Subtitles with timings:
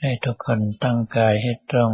[0.00, 1.92] ให้ทุกคนตั้งกายให้ตรง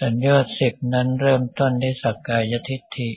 [0.00, 3.10] สัญญชน์สิบนั้นเริ่มต้นที่สักกายทิฏฐิ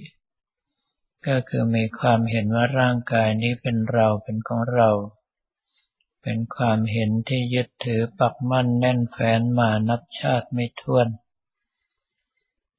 [1.27, 4.89] ก็คือมีความเห็นว่าร่างกายนี้เป็นเราเป็นของเรา
[6.23, 11.07] เป็นความเห็นที่ยึดถือปักมั่นแน่นแฟ้นมานับชาติไม่ถ้วน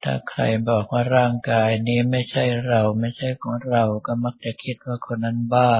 [0.03, 5.71] ถ้าใครบอกว่าร่างกายนี้ไม่ใช่เราไม่ใช่ของเราก็มักจะคิดว่าคนนั้นบ้า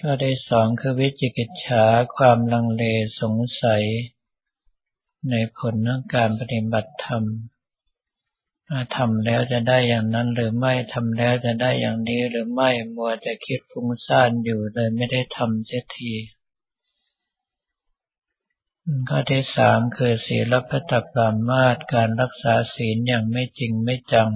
[0.00, 1.84] ก็ได้สองคือวิจิกิจฉา
[2.16, 2.84] ความลังเล
[3.20, 3.84] สงสัย
[5.30, 7.22] ในผลของการปฏิบัติธรรม
[8.96, 16.12] ทำแล้วจะได้อย่างนั้นหรือไม่ทำแล้วจะได้อย่างนี้หรือไม่มัวจะคิดฟุ้งซ่านอยู่เลยไม่ได้ทำเสียที
[19.08, 24.30] ข้อที่สามคือศีลพัตปรามาตการรักษาศีลอย่างไม่จริงไม่จัง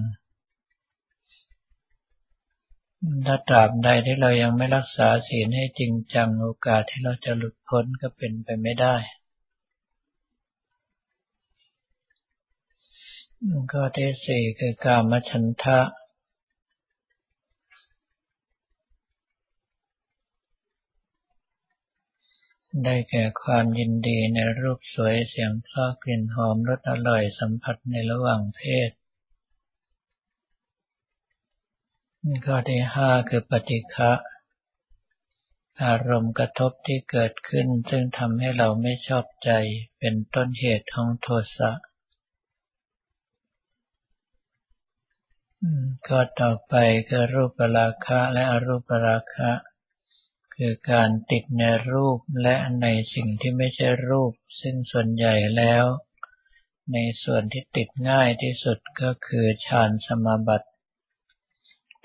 [3.27, 8.97] ถ้าตราบใดที่เรายังไม่รักษาศีลให้จริงจังโอกาสที่เราจะหลุดพ้นก็เป็นไปไม่ได้
[13.73, 15.81] ข้อที่สี่คือกามฉันทะ
[22.85, 28.91] ได้แก่ความยินดีในรูปสวยเสียงเพราะกลิ่นหอมรสอร่อยสัมผัสในระหว่างเพศ
[32.47, 34.13] ข้อที่ห้าคือปฏิฆะ
[35.85, 39.51] อารมณ์กระทบที่เกิดขึ้น ซึ่งทำให้เราไม่ชอบใจ
[39.99, 41.71] เป็นต้นเหตุของโทสะ
[46.09, 46.75] ก็ต่อไป
[47.09, 49.51] คือรูปราคะและอรูปราคะ
[50.55, 55.85] คือการติดในรูปและในสิ่งที่ไม่ใช่รูป ซึ่งส่วนใหญ่แล้ว
[56.93, 60.69] ในส่วนที่ติดง่ายที่สุดก็คือฌานสมาบัติ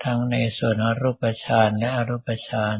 [0.04, 2.78] ทั้งในส่วนอรูปฌานและอรูปฌาน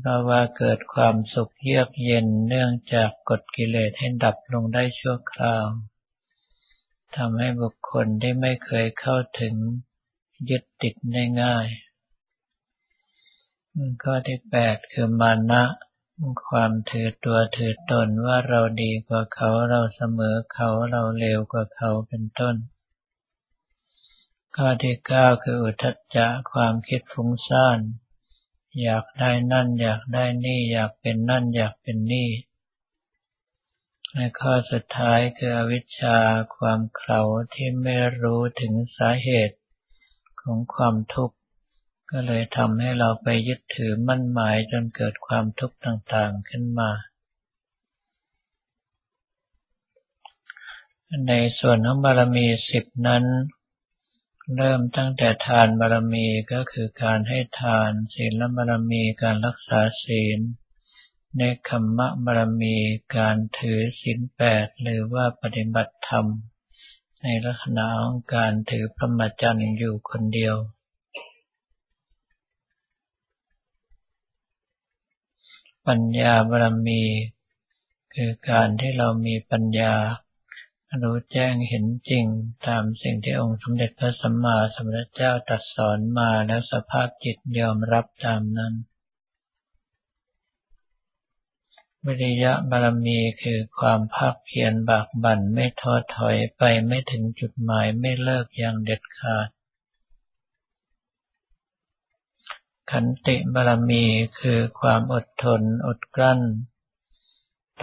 [0.00, 5.66] เพราะว่าเกิดความสุขเยือกเย็นเนื่องจากกฎกิเลสให้ดับลงได้ชั่วคราว
[7.16, 9.54] ทำให้บุคคลที่ไม่เคยเข้าถึง
[10.50, 11.66] ยึดติดได้ง่าย
[14.02, 15.64] ข้อที่แปดคือมานะ
[16.48, 22.56] ความถือตัวถือตนว่าเราดีกว่าเขาเราเสมอเขาเราเร็วกว่าเขาเป็นต้น
[24.56, 27.78] ข้อที่เก้าคืออุทจจะความคิดฟุ้งซ่าน
[28.82, 32.28] อยากได้นั่น อยากได้นี่ อยากเป็นนั่น อยากเป็นนี่
[34.18, 36.18] และข้อสุดท้ายคืออวิชชา
[36.56, 37.22] ความเข่า
[37.54, 39.56] ที่ไม่รู้ถึงสาเหตุ
[40.42, 41.36] ของความทุกข์
[42.10, 46.90] ก็เลยทำให้เราไปยึดถือมั่นหมายจนเกิดความทุกข์ต่างๆขึ้นมา
[51.28, 53.24] ในส่วนของบารมีสิบนั้น
[54.56, 60.40] เริ่มตั้งแต่ทานบารมีก็คือการให้ทาน ศีลบารมีการรักษาศีล
[61.38, 62.76] ในคำมะบารมี
[63.16, 66.26] การถือศีลแปดหรือว่าปฏิบัติธรรม
[67.22, 70.56] ในลักษณะของการถือพรหมจรรย์อยู่คนเดียว
[75.86, 77.02] ปัญญาบารมี
[78.14, 79.94] คือการที่เรามีปัญญา
[81.02, 82.26] รู้แจ้งเห็นจริง
[82.66, 88.74] ตามสิ่งที่องค์สมเด็จพระสัมมาสัมพุทธเจ้าตรัสสอนมาแล้วสภาพจิตยอมรับตามนั้น
[92.06, 99.48] วิริยะบารมีคือความภาคเพียรบากบั่นไม่ท้อถอยไปไม่ถึงจุดหมายไม่เลิกอย่างเด็ดขาด
[102.90, 104.04] ขันติบารมี
[104.40, 106.40] คือความอดทนอดกลั้น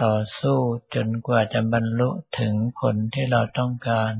[0.02, 0.58] ต่อสู้
[0.94, 4.12] จนกว่าจะบรรลุถึงผลที่เราต้องการ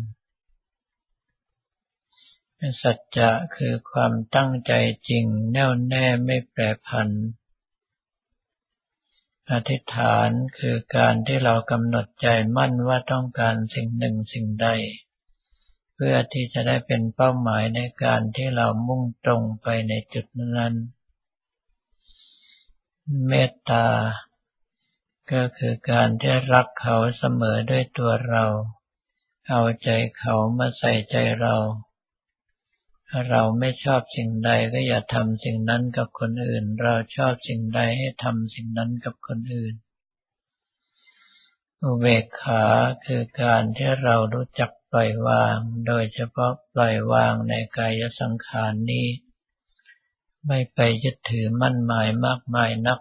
[2.82, 4.72] สัจจะคือความตั้งใจ
[5.08, 7.08] จริงแน่วแน่ไม่แปรผัน
[9.50, 12.26] อธิษฐานคือการที่เรากำหนดใจ
[12.56, 14.68] มั่นว่าต้องการสิ่งหนึ่งสิ่งใด
[15.94, 20.26] เพื่อที่จะได้เป็นเป้าหมายในการที่เรามุ่งตรงไปในจุด
[20.56, 20.74] นั้น
[23.26, 23.86] เมตตา
[25.32, 28.44] ก็คือการที่รักเขาเสมอด้วยตัวเรา
[29.48, 29.88] เอาใจ
[30.18, 31.56] เขามาใส่ใจเรา
[33.28, 39.74] เราไม่ชอบสิ่งใดก็อย่าทำสิ่งนั้นกับคนอื่น เราชอบสิ่งใดให้ทำสิ่งนั้นกับคนอื่น
[41.82, 42.64] อุเบกขา
[43.06, 49.06] คือการที่เรารู้จักปล่อยวาง โดยเฉพาะปล่อยวางในกายสังขารนนี้
[50.46, 53.00] ไม่ไปยึดถือมั่นหมายมากมายนัก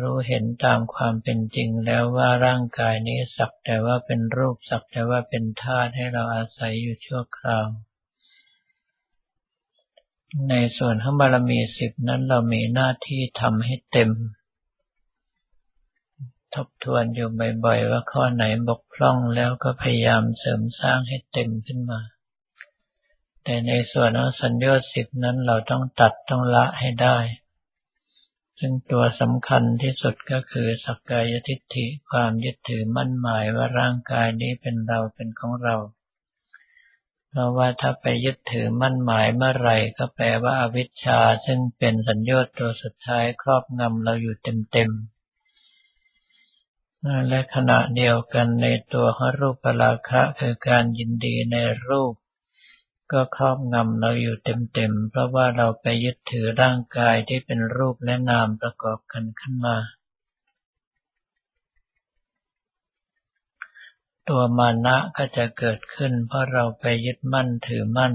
[0.00, 7.66] รู้เห็นตามความเป็นจริงแล้วว่าร่างกายนี้สักแต่ว่าเป็นรูปสักแต่ว่าเป็นธาตุให้เราอาศัยอยู่ชั่วคราว
[10.50, 14.10] ในส่วนของบารมีสิบนั้นเรามีหน้าที่ทำให้เต็ม
[16.54, 17.28] ทบทวนอยู่
[17.64, 22.00] บ่อยๆ ว่าข้อไหนบกพร่องแล้วก็พยายามเสริมสร้างให้เต็มขึ้นมา
[23.44, 27.18] แต่ในส่วนของสัญญาสิบนั้นเราต้องตัดต้องละให้ได้
[28.60, 35.76] ซึ่งตัวสำคัญที่สุดก็คือสักกายทิฏฐิความยึดถือมั่นหมายว่าร่างกายนี้เป็นเราเป็นของเรา
[37.30, 44.98] เพราะว่าถ้าไปยึดถือมั่นหมายเมื่อไหร่ก็แปลว่าอาวิชชาซึ่งเป็นสัญญาตัวสุดท้ายครอบงำเราอยู่เต็มๆ
[47.28, 51.56] และขณะเดียวกันในตัวของรูปราคะคือการยินดีใน
[51.88, 52.14] รูป
[53.12, 59.76] ก็ครอบงำเราอยู่เต็มๆ เพราะว่าเราไปยึดถือร่างกายที่เป็นรูปและนามประกอบกันขึ้นมา
[64.28, 68.14] ตัวมานะก็จะเกิดขึ้น เพราะเราไปยึดมั่นถือมั่น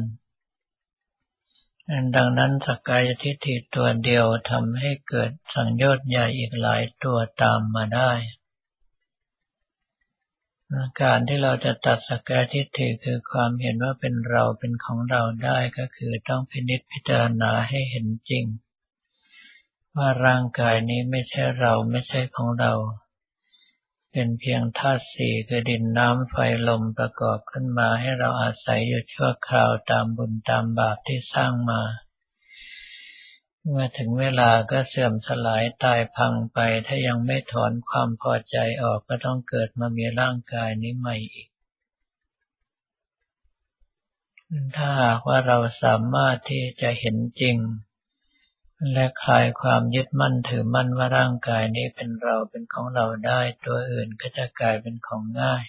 [2.15, 8.11] ดังนั้นสกกายทิฏฐิตัวเดียวทำให้เกิดสังโยชน์ใหญ่อีกหลายตัวตามมาได้
[11.01, 18.45] การที่เราจะตัดสกายทิฏฐิคือความเห็นว่าเป็นเราเป็นของเราได้ก็คือต้องพินิจพิจารณาให้เห็นจริง
[19.97, 22.73] ว่าร่างกายนี้ไม่ใช่เราไม่ใช่ของเรา
[24.15, 26.35] เป็นเพียงธาตุสี่คือดินน้ำไฟ
[26.67, 31.81] ลมประกอบขึ้นมาให้เราอาศัยอยู่ชั่วคราวตามบุญตามบาปที่สร้างมา
[33.67, 41.47] เมื่อถึงเวลาก็เสื่อมสลายตายพังไป ถ้ายังไม่ถอนความพอใจออกก็ต้องเกิดมามีร่างกายนี้ใหม่อีก
[44.75, 47.57] ถ้าหากว่าเราสามารถที่จะเห็นจริง
[48.91, 55.63] และคลายความยึดมั่นถือมั่นว่าร่างกายนี้เป็นเราเป็นของเราได้ ตัวอื่นก็จะกลายเป็นของง่าย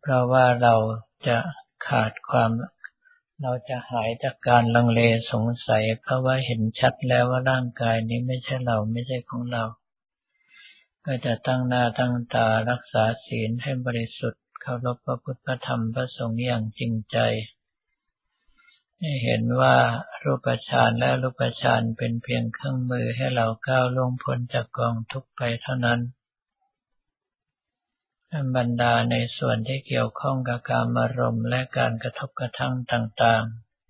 [0.00, 0.74] เพราะว่าเรา
[1.28, 1.38] จะ
[1.86, 2.50] ขาดความ
[3.42, 5.00] เราจะหายจากการลังเล
[5.32, 9.64] สงสัย เพราะว่าเห็นชัดแล้วว่าร่างกายนี้ไม่ใช่เราไม่ใช่ของเรา
[11.06, 17.18] ก็จะตั้งหน้าตั้งตารักษาศีลให้บริสุทธิ์เคารพพระพุทธธรรมพระสงฆ์อย่างจริงใจ
[19.02, 19.76] ให้เห็นว่า
[20.22, 26.00] รูปฌานและรูปฌานเป็นเพียงเครื่องมือให้เราก้าวล่วงพ้นจากกองทุกข์ไปเท่านั้น
[28.56, 33.44] บรรดาในส่วนที่เกี่ยวข้องกับการอารมณ์และการกระทบกระทั่งต่าง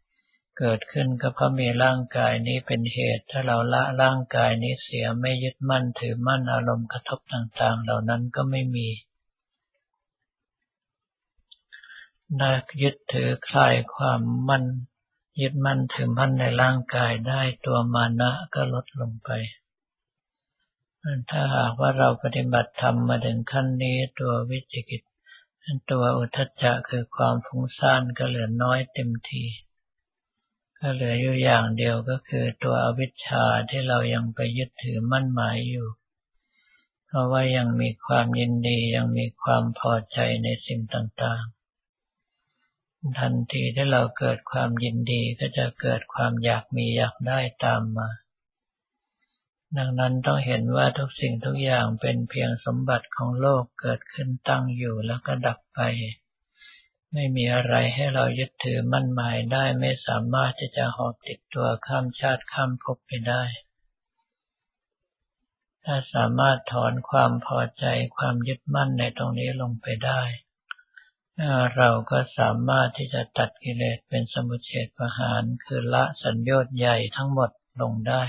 [0.07, 8.89] ๆ เกิดขึ้นก็เพราะมีร่างกายนี้เป็นเหตุ ถ้าเราละร่างกายนี้เสียไม่ยึดมั่นถือมั่นอารมณ์กระทบต่างๆ เหล่านั้นก็ไม่มี
[12.41, 14.65] นักยึดถือคลายความมั่น
[15.41, 19.31] ยึดมั่นถือมั่นในร่างกายได้ตัวมานะก็ลดลงไป
[21.31, 25.03] ถ้าหากว่าเราปฏิบัติธรรมมาถึงขั้นนี้ตัววิจิกิจ
[25.91, 29.45] ตัวอุทจจะคือความฟุ้งซ่านก็เหลือน้อยเต็มที
[30.79, 35.89] ก็เหลืออยู่อย่างเดียวก็คือตัวอวิชชาที่เรายังไปยึดถือมั่นหมายอยู่
[37.07, 41.60] เพราะว่ายังมีความยินดียังมีความพอใจในสิ่งต่างๆ
[43.19, 48.09] ทันทีที่เราเกิดความยินดีก็จะเกิดความอยากมีอยากได้ตามมา
[49.79, 55.81] ดังนั้นต้องเห็นว่าทุกสิ่งทุกอย่างเป็นเพียงสมบัติของโลกเกิดขึ้นตั้งอยู่แล้วก็ดับไป
[57.13, 63.43] ไม่มีอะไรให้เรายึดถือมั่นหมายได้ไม่สามารถที่จะหอบติดตัวข้ามชาติข้ามภพไปได้
[65.85, 67.85] ถ้าสามารถถอนความพอใจ
[68.17, 70.23] ความยึดมั่นในตรงนี้ลงไปได้
[71.77, 78.23] เราก็สามารถที่จะตัดกิเลสเป็นสมุเฉดประหารคือละสัญญาใหญ่ทั้งหมดลงได้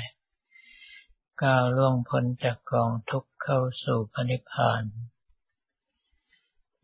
[1.44, 4.84] ก้าวล่วงพ้นจากกองทุกข์เข้าสู่พระนิพพาน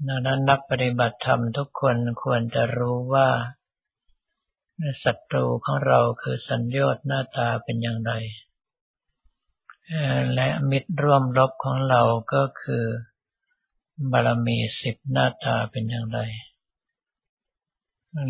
[0.07, 3.29] ดังนั้นนักปฏิบัติธรรมทุกคนควรจะรู้ว่า
[5.03, 8.13] ศัตรูของเราคือสัญญาตหน้าตาเป็นอย่างไร
[10.35, 12.01] และมิตรร่วมรบของเรา
[12.33, 12.85] ก็คือ
[14.11, 16.19] บารมีสิบหน้าตาเป็นอย่างไร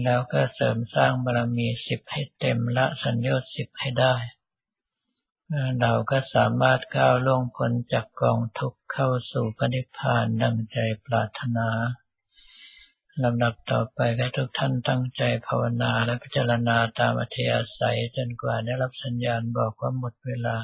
[0.04, 4.16] แล้วก็เสริมสร้างบารมีสิบให้เต็มละสัญญาสิบให้ได้
[5.82, 11.70] เราก็สามารถก้าวล่วงพ้นจากกองทุกข์เข้าสู่พระนิพพานดังใจปรารถนา
[13.24, 20.58] ลำดับต่อไปให้ทุกท่านตั้งใจภาวนาและพิจารณาตามอัธยาศัยจนกว่าได้รับสัญญาณบอกว่าหมดเวลา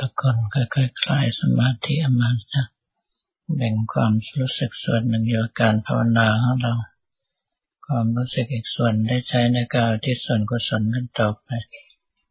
[0.00, 2.66] ทุกคนค่อยๆคลายสมาธิออกมานะ
[3.54, 6.74] แบ่งความรู้สึกส่วนหนึ่งอยู่กับการภาวนาของเรา
[7.86, 11.48] ความรู้สึกอีกส่วนได้ใช้ในการที่ส่วนกุศลนั้นต่อไป